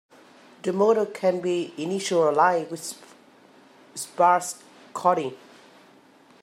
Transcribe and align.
The 0.63 0.73
model 0.73 1.05
can 1.05 1.41
be 1.41 1.75
initialized 1.77 2.71
with 2.71 2.97
sparse 3.93 4.63
coding. 4.95 5.37